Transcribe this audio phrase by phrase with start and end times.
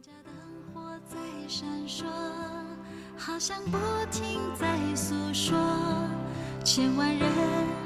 [0.00, 0.32] 家灯
[0.72, 2.06] 火在闪烁，
[3.18, 3.76] 好像不
[4.10, 5.58] 停在诉说，
[6.64, 7.28] 千万人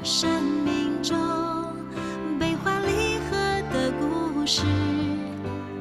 [0.01, 1.13] 生命中
[2.39, 3.35] 悲欢离合
[3.69, 4.63] 的故事。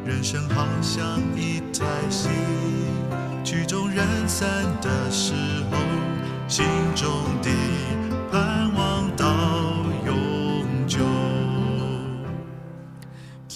[0.05, 2.29] 人生好像一台戏，
[3.45, 5.35] 曲终人散的时
[5.71, 5.79] 候，
[6.49, 6.67] 心
[6.97, 7.09] 中
[7.43, 7.51] 的
[8.33, 9.25] 盼望到
[10.05, 10.99] 永久。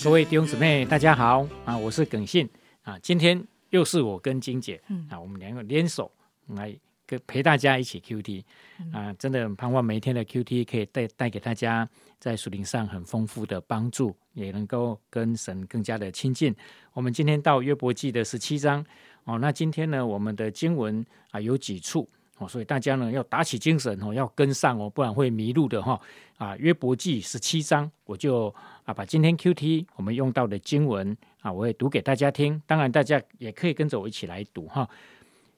[0.05, 1.77] 各位弟兄姊妹，大家好啊！
[1.77, 2.49] 我是耿信
[2.89, 6.11] 啊，今天又是我跟金姐啊，我们两个联手
[6.47, 6.75] 来
[7.07, 8.43] 跟陪大家一起 QT
[8.91, 11.87] 啊，真的很盼望每一天的 QT 可以带带给大家
[12.19, 16.57] 在属灵上很丰富的帮助，也能够跟神更加的亲近。
[16.95, 18.83] 我们今天到约伯记的十七章
[19.25, 26.01] 哦，那今天呢，我们的经文啊有几处哦，所以大家呢要打起精神哦，要跟上哦，不然会迷路的哈
[26.37, 26.57] 啊。
[26.57, 34.89] 约伯记十七章，我就啊把今天 QT 我们用到的经文啊，我会读给大家听，当然大家也可以跟着我一起来读哈。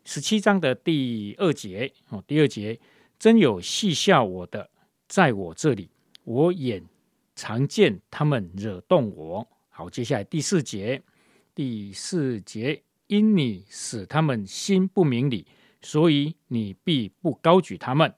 [0.04, 2.80] 十七章的第二节哦，第二节，
[3.18, 4.70] 真有戏笑我的，
[5.06, 5.90] 在我这里，
[6.24, 6.82] 我眼
[7.36, 9.46] 常见他们惹动我。
[9.68, 11.02] 好，接下来第四节，
[11.54, 15.46] 第四节，因你使他们心不明理，
[15.82, 18.14] 所以你必不高举他们。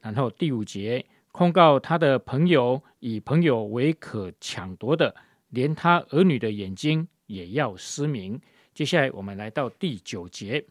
[0.00, 5.14] 然后第五节，控告他的朋友，以朋友为可抢夺的，
[5.50, 8.40] 连他儿女的眼睛也要失明。
[8.74, 10.64] 接下来我们来到第九节。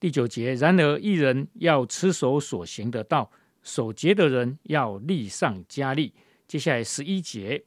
[0.00, 3.30] 第九节，然而一人要持守所行的道，
[3.62, 6.12] 守节的人要立上加力。
[6.48, 7.64] 接下来十一节，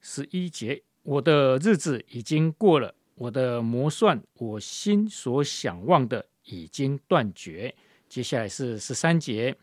[0.00, 7.74] 十一节，我的日子已经过了，我的磨算，我心所想望的已经断绝。
[8.08, 9.56] 接下来是十三节，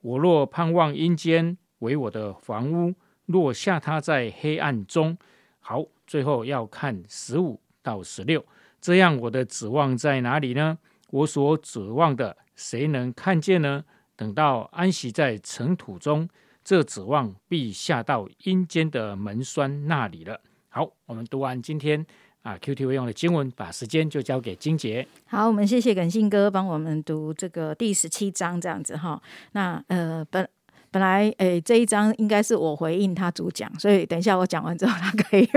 [0.00, 2.94] 我若盼望阴间为我的房屋，
[3.26, 5.16] 若下他在黑暗中。
[5.60, 8.44] 好，最后要看十五到十六。
[8.80, 10.78] 这样，我的指望在哪里呢？
[11.10, 13.84] 我所指望的，谁能看见呢？
[14.14, 16.28] 等到安息在尘土中，
[16.62, 20.40] 这指望必下到阴间的门栓那里了。
[20.68, 22.04] 好，我们读完今天
[22.44, 25.04] 啊 Q T V 用的经文，把时间就交给金杰。
[25.26, 29.20] 好，我们谢谢耿信哥帮我们读这个第十七章这样子哈。
[29.52, 30.46] 那呃本
[30.90, 35.48] 本来诶这一章应该是我回应他主讲，所以等一下我讲完之后，他可以。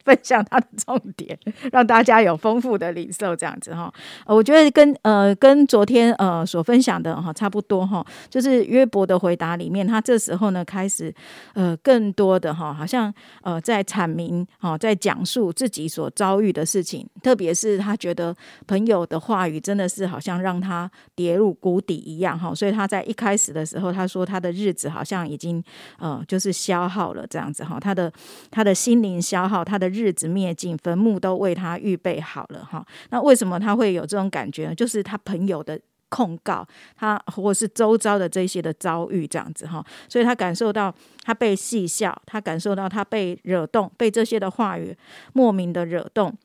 [0.04, 1.38] 分享他的重点，
[1.70, 3.92] 让大家有丰富的领受，这样子哈。
[4.26, 11.14] 我觉得跟呃跟昨天呃所分享的哈差不多哈，就是约伯的回答里面，他这时候呢开始
[11.52, 13.12] 呃更多的哈，好像
[13.42, 18.34] 呃在阐明哦，在讲述自己所遭遇的事情，特别是他觉得
[18.66, 25.62] 朋友的话语真的是好像让他跌入谷底一样哈，所以他在一开始的时候，他说他的日子好像已经
[25.98, 28.10] 呃就是消耗了这样子哈，他的
[28.50, 29.89] 他的心灵消耗，他的。
[29.90, 32.86] 日子灭尽，坟墓都为他预备好了哈。
[33.10, 34.74] 那为什么他会有这种感觉呢？
[34.74, 35.78] 就是他朋友的
[36.08, 39.84] 控告，他或是周遭的这些的遭遇这样子哈。
[40.08, 44.96] 所以他感受到他被戏笑，他感受到他被惹动，被这些的话语
[45.32, 46.36] 莫名的惹动。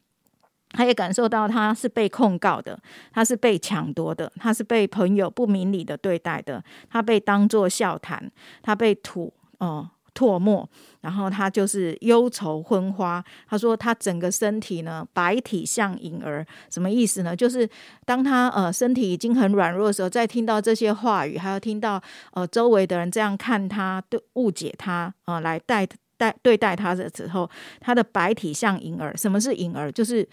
[0.72, 2.78] 他也感受到他是被控告的，
[3.14, 8.30] 他是被抢夺的，他是被朋友不明理的对待的，他被当作笑谈，
[8.62, 9.90] 他被吐哦。
[10.16, 10.68] 唾沫，
[11.02, 13.24] 然后他就是忧愁昏花。
[13.48, 17.36] 他说他整个身体呢，白体像婴儿，什么意思呢？
[17.36, 17.70] 就是
[18.06, 25.86] 当他呃身体已经很软弱的时候，再听到这些话语，还有听到呃周围的人这样看他，对误解他啊，来待
[26.18, 27.50] 待对待他的时候，
[27.82, 29.16] 他的白体像婴儿。
[29.18, 29.92] 什么是婴儿？
[29.92, 30.28] 就是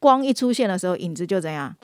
[0.00, 1.74] 光一出现的时候，影子就怎样？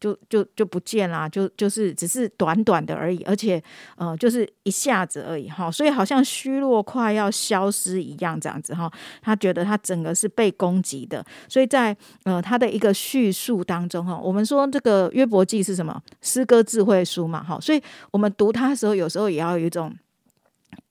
[0.00, 3.62] 就就就不见啦，就就是只是短短的而已，而且
[3.96, 8.90] 呃，就是一下子而已哈，所以好像虚弱快要消失一样这样子哈。
[9.20, 11.94] 他觉得他整个是被攻击的，所以在
[12.24, 19.94] 呃他的一个叙述当中哈，我们说这个约伯记是什么诗歌智慧书嘛哈，所以我们读它的时候，有时候也要有一种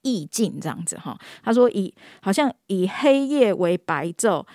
[0.03, 1.18] 意境这样子哈。
[1.44, 4.46] 他说以好像以黑夜为白昼，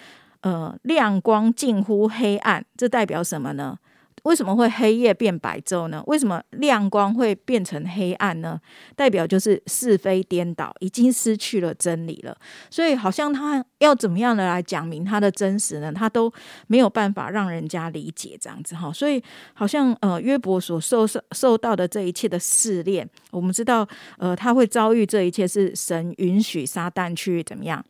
[0.42, 3.76] 呃，亮光近乎黑暗，这代表什么呢？
[4.24, 6.02] 为什么会黑夜变白昼呢？
[6.06, 8.60] 为什么亮光会变成黑暗呢？
[8.96, 12.36] 代表就是是非颠倒，已经失去了真理了。
[12.70, 15.92] 所以好像他要怎么样的来讲明他的真实呢？
[15.92, 16.32] 他都
[16.66, 18.92] 没有办法让人家理解这样子哈。
[18.92, 19.22] 所以
[19.52, 23.86] 好像呃约伯所受受受到的这一切的试炼，我们知道
[24.18, 27.84] 呃他会遭遇这一切是神允许撒旦去怎么样？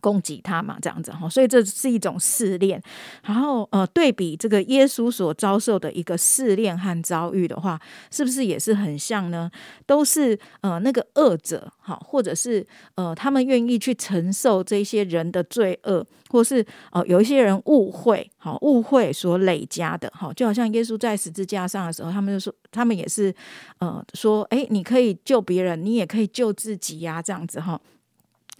[0.00, 2.80] 攻击他嘛，这样子哈，所以这是一种试炼。
[3.24, 9.50] 然后呃，对比这个耶稣所遭受的一个试炼和遭遇的话，是不是也是很像呢？
[9.86, 23.34] 都是呃那个恶者哈，或者是呃他们愿意去承受这些人的罪恶，或是呃有一些人误会好误会所累加的哈，就好像耶稣在十字架上的时候，他们就说他们也是
[23.78, 27.80] 呃说，哎，你可以救别人，你也可以救自己呀，这样子哈。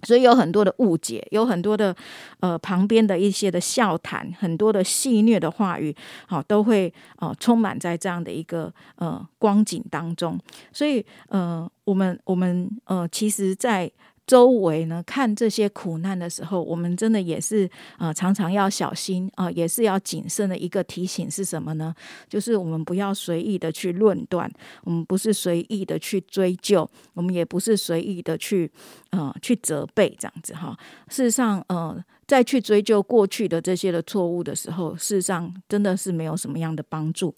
[0.03, 1.95] 所以有很多的误解，有很多的
[2.39, 5.95] 呃旁边的一些的笑谈，很多的戏谑的话语，
[6.27, 10.39] 好都会呃充满在这样的一个呃光景当中。
[10.71, 13.91] 所以呃，我们我们呃，其实，在
[14.27, 21.95] 周围呢，看这些苦难的时候，我们真的也是呃，常常要小心啊，也是要谨慎的一个提醒是什么呢？
[22.27, 24.51] 就是我们不要随意的去论断，
[24.83, 28.69] 我们不是随意的去追究，我们也不是随意的去
[29.11, 30.77] 呃去责备这样子哈。
[31.07, 31.97] 事实上，呃，
[32.27, 37.33] 再去追究过去的这些的错误的时候，事实上真的是没有什么样的帮助。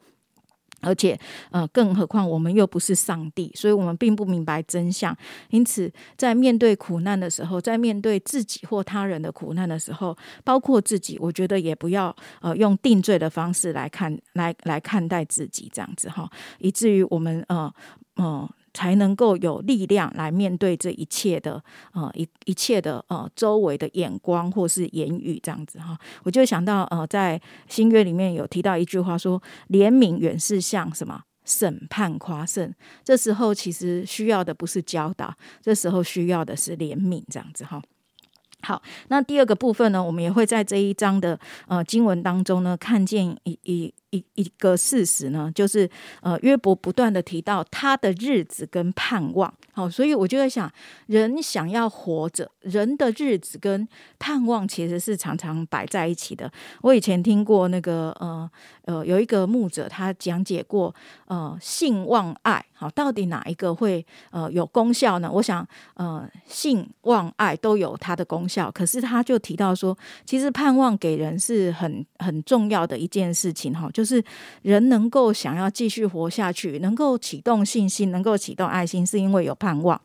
[0.82, 1.20] 而且，
[1.52, 5.16] 呃，更何况我们又不是上帝，所以我们并不明白真相。
[5.50, 16.30] 因此，在面对苦难的时候，在面对自己或他人的苦难的时候，包括自己，我觉得也不要呃用定罪的方式来看，来来看待自己这样子哈，
[16.60, 17.74] 以至于我们呃
[18.16, 18.50] 呃。
[18.74, 21.64] 才能够有力量来面对这一切的
[21.94, 31.24] 呃一一切的呃周围的眼光或是言语这样子哈，我就想到呃在新约里面有提到一句话说，怜悯远是像什么？
[31.46, 32.72] 审判夸胜，
[33.04, 35.34] 这时候其实需要的不是教导，
[35.64, 37.82] 这时候需要的是怜悯这样子哈。
[38.62, 45.90] 好，那第二个部分呢，我们也会在这一章的呃经文当中呢，看见一一一一个事实呢，就是
[46.22, 49.54] 呃约伯不断的提到他的日子跟盼望。
[49.72, 50.70] 好，所以我就在想，
[51.08, 56.52] 人想要活着，人的日子跟盼望其实是常常摆在一起的。
[56.82, 58.52] 我以前听过那个呃
[58.84, 60.94] 呃有一个牧者，他讲解过
[61.28, 65.30] 呃性望爱，好，到底哪一个会呃有功效呢？
[65.32, 69.96] 我想呃性望爱都有它的功效，可是他就提到说，
[70.26, 74.24] 其实盼望给人是很很重要的一件事情哈，就是
[74.64, 79.56] 人能够想要继续活下去，能够启动信心，能够启动爱心，是因为有。
[79.60, 80.00] 盼望，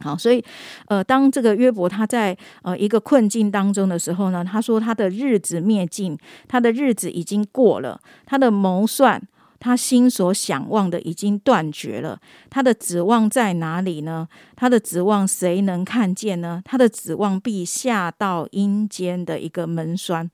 [0.00, 0.42] 好，所以，
[0.86, 6.16] 呃，当这个约伯他在呃一个困境当中的时候呢，他说他的日子灭尽，
[6.48, 9.20] 他的日子已经过了，他的谋算，
[9.64, 12.20] 他心所想望的已经断绝了，
[12.50, 14.28] 他的指望在哪里呢？
[14.54, 16.60] 他的指望谁能看见呢？
[16.66, 20.30] 他的指望必下到阴间的一个门栓。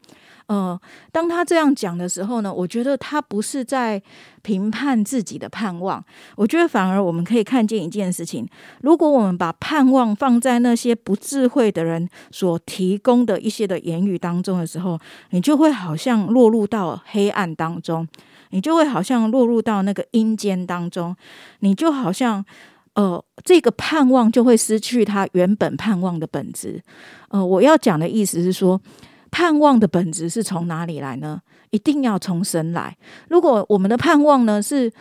[0.46, 0.76] 呃，
[1.12, 4.02] 当他这样讲的时候呢，我觉得他不是在
[4.42, 6.04] 评判自己的盼望，
[6.34, 8.44] 我觉得反而我们可以看见一件事情：
[8.80, 14.98] 如果我们把盼望放在那些不智慧的人所提供的一些的言语当中的时候，
[15.30, 18.08] 你就会好像落入到黑暗当中，
[18.50, 21.16] 你就会好像落入到那个阴间当中，
[21.60, 22.44] 你就好像
[22.94, 26.82] 呃，这个盼望就会失去它原本盼望的本质。
[27.30, 28.80] 呃，我要讲的意思是说。
[29.32, 31.40] 盼望的本质是从哪里来呢？
[31.70, 32.96] 一定要从神来。
[33.28, 34.92] 如果我们的盼望呢是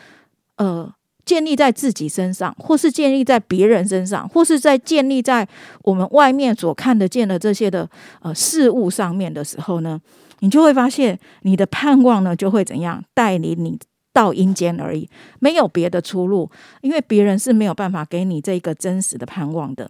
[0.57, 0.87] 呃
[1.25, 5.47] 建立在自己身上，或是建立在别人身上，或是在建立在
[5.81, 7.89] 我们外面所看得见的这些的
[8.21, 9.99] 呃事物上面的时候呢，
[10.39, 13.79] 你就会发现你的盼望呢就会怎样带领你
[14.13, 15.09] 到阴间而已，
[15.39, 16.49] 没有别的出路，
[16.81, 19.89] 因为别人是没有办法给你这个真实的盼望的。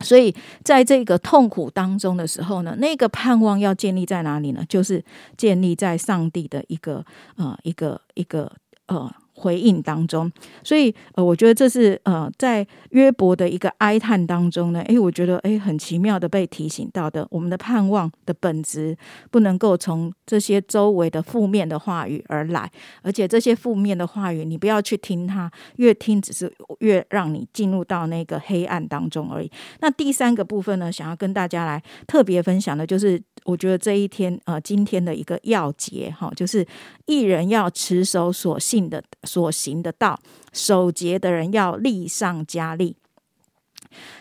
[0.00, 4.64] 所以，在这个痛苦当中的时候呢，那个盼望要建立在哪里呢？
[4.68, 5.04] 就是
[5.36, 7.04] 建立在上帝的一个
[7.36, 8.52] 呃一个一个
[8.86, 9.12] 呃。
[9.40, 10.30] 回应当中，
[10.62, 18.94] 所以呃，我觉得这是呃，在约伯的一个哀叹当中呢，诶，我觉得诶，很奇妙的被提醒到的，我们的盼望的本质
[19.30, 22.70] 不能够从这些周围的负面的话语而来，
[23.02, 29.50] 而且这些负面的话语，你不要去听它，越听只是越让你进入到那个黑暗当中而已。
[29.80, 36.66] 那第三个部分呢，想要跟大家来特别分享的，就是我觉得这一天呃，今天的一个要节哈，就是
[37.06, 39.02] 一人要持守所信的。
[39.30, 40.18] 所行的道，
[40.52, 42.96] 守节的人要力上加力，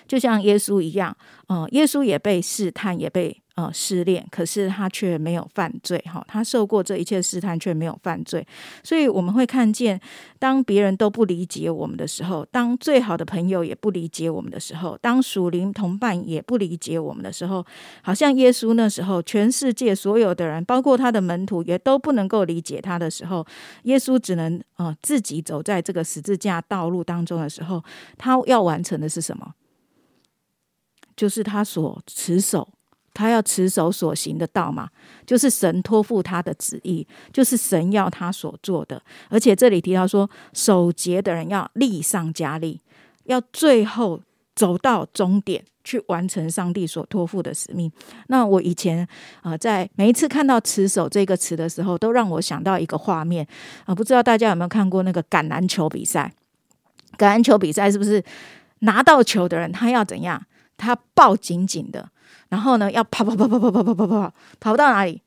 [0.07, 3.41] 就像耶稣一样，嗯，耶稣也被试探，也被。
[3.59, 8.47] 呃，失恋，可是他却没有犯罪，哈，他受过这一切试探，却没有犯罪，
[8.85, 9.99] 所以我们会看见，
[10.39, 17.65] 当别人都不理解我们的时候，当最好的朋友也不理解我们的时候，当属灵同伴也不理解我们的时候，
[18.01, 23.45] 好像耶稣那时候，全世界所有的人，包括他的门徒，也都不能够理解他的时候，
[23.83, 27.83] 耶稣只能呃自己走在这个十字架道路当中的时候，
[28.17, 29.53] 他要完成的是什么？
[31.17, 32.65] 就是他所持守，
[33.19, 34.87] 他要持守所行的道嘛，
[35.25, 39.01] 就是神托付他的旨意，就是神要他所做的。
[39.27, 42.79] 而且这里提到说，守节的人要力上加力，
[43.25, 44.21] 要最后
[44.55, 45.65] 走到终点。
[45.81, 47.91] 去完成上帝所托付的使命。
[48.27, 49.07] 那我以前
[49.41, 53.47] 啊，在每一次看到“持守”这个词的时候，都让我想到一个画面
[53.85, 56.31] 啊，不知道大家有没有看过那个橄榄球比赛？
[57.17, 58.23] 橄榄球比赛是不是
[58.79, 60.39] 拿到球的人，他要怎样？
[60.79, 62.09] 他抱紧紧的，
[62.47, 65.21] 然后呢，要跑跑跑跑跑跑跑跑跑跑到哪里？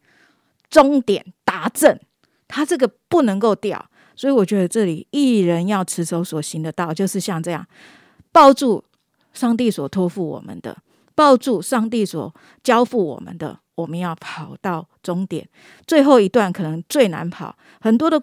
[0.68, 2.00] 终点达阵，
[2.48, 3.90] 他这个不能够掉。
[4.16, 7.66] 所以我觉得这里一人要持守所行的道，就是像这样
[8.32, 8.82] 抱住。
[9.34, 10.76] 上帝所托付我们的，
[11.14, 15.48] 抱住上帝所交付我们的，我们要跑到终点。
[15.86, 18.22] 最后一段可能最难跑，很多的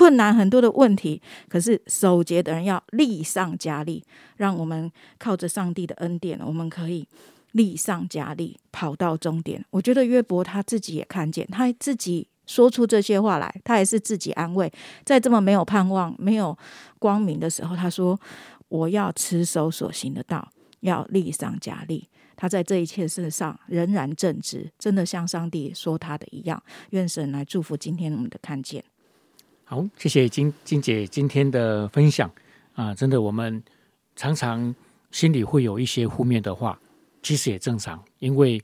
[0.00, 1.20] 困难，很多的问题。
[1.46, 4.02] 可是守节的人要力上加力，
[4.38, 7.06] 让我们靠着上帝的恩典，我们可以
[7.52, 9.62] 力上加力跑到终点。
[9.68, 14.72] 我觉得约伯他自己也看见，他自己说出这些话来，他也是自己安慰，
[15.04, 16.56] 在这么没有盼望、没有
[16.98, 18.18] 光明的时候，他说。
[18.70, 20.48] 我要持守所行的道，
[20.82, 22.08] 要力上加力。
[22.36, 26.62] 他在这一切事上仍然正直，真的像上帝说他的一样。
[26.90, 28.84] 愿神来祝福今天我们的看见。
[29.70, 32.28] 好，谢谢金金姐今天的分享
[32.74, 32.92] 啊！
[32.92, 33.62] 真的，我们
[34.16, 34.74] 常常
[35.12, 36.76] 心里会有一些负面的话，
[37.22, 38.60] 其实也正常，因为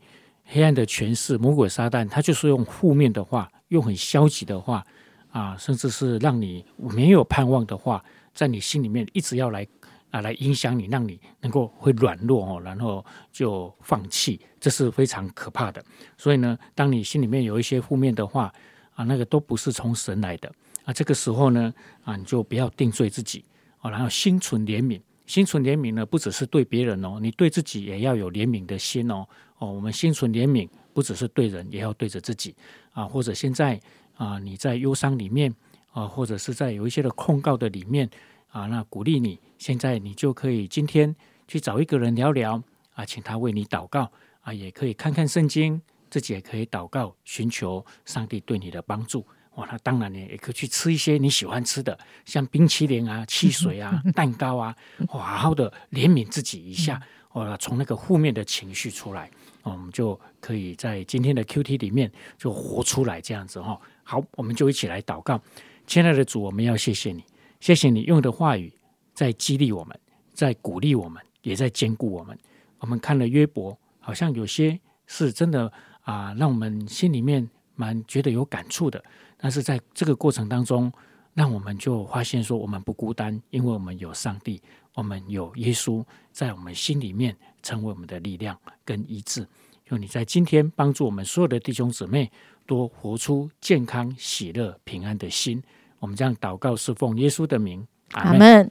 [0.47, 4.85] 黑暗的权势、魔鬼撒旦，他就是用负面的话，用很消极的话
[5.31, 9.65] 啊，甚至是让你没有盼望的话，在你心里面一直要来。
[10.11, 15.85] 啊，来影响你，让你能够会软弱哦，然后就放弃，这是非常可怕的。
[16.17, 18.53] 所以呢，当你心里面有一些负面的话
[18.95, 20.51] 啊，那个都不是从神来的
[20.87, 20.93] 啊。
[20.95, 21.75] 这个时候呢，
[22.05, 23.45] 啊，你就不要定罪自己
[23.83, 29.27] 哦，然后心存怜悯，心存怜悯呢，不只是对别人哦，你对自己也要有怜悯的心哦。
[29.59, 32.55] 哦，我们心存怜悯，不只是对人，也要对着自己
[32.93, 33.05] 啊。
[33.05, 33.79] 或者现在
[34.17, 35.55] 啊，你在忧伤里面
[35.93, 38.09] 啊，或者是在有一些的控告的里面。
[38.49, 41.15] 啊，那鼓励你，现在你就可以今天
[41.47, 42.63] 去找一个人聊聊
[42.95, 45.79] 啊，请他为你祷告啊，也可以看看圣经，
[46.09, 49.27] 自己也可以祷告，寻求上帝对你的帮助。
[49.57, 54.75] 哇，那当然呢，也可以去吃一些你喜欢吃的，像冰淇淋啊、汽水啊、 蛋糕啊，
[55.09, 57.01] 好好的怜悯自己一下，
[57.33, 59.31] 哦，从那个负面的情绪出来，
[59.63, 63.81] 我们就可以在今天的 Q T 里面就活出来这样子哈。
[64.05, 65.41] 好，我们就一起来祷告，
[65.87, 67.25] 亲爱的主，我们要谢谢你。
[67.59, 68.71] 谢谢你用的话语
[69.15, 69.99] 在激励我们，
[70.35, 72.39] 在鼓励我们，也在兼顾我们。
[72.79, 75.73] 我们看了约伯，好像有些是真的
[76.03, 79.03] 啊，让我们心里面蛮觉得有感触的。
[79.37, 80.93] 但是在这个过程当中，
[81.35, 84.63] 让我们就发现说，我们不孤单，因为我们有上帝，
[84.95, 89.47] 我们有耶稣在我们心里面，成为我们的力量跟医治。
[89.89, 92.31] 用你在今天帮助我们所有的弟兄姊妹，
[92.67, 95.63] 多活出健康、喜乐、平安的心。
[95.99, 98.71] 我们这样祷告，是奉耶稣的名，阿门。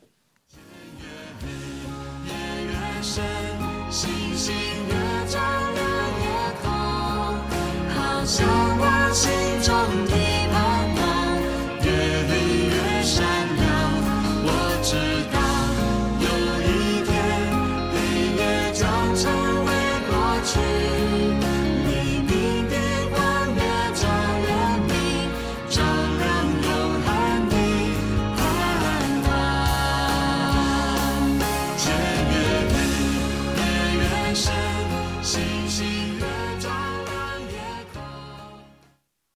[14.86, 14.96] 知
[15.34, 15.35] 道。